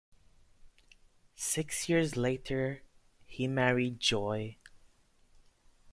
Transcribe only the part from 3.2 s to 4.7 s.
he married Joy.